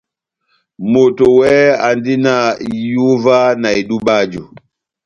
Moto 0.91 1.25
wɛhɛ 1.37 1.67
andi 1.87 2.13
na 2.25 2.33
ihúwa 2.79 3.37
na 3.61 3.69
edub'aju. 3.79 4.43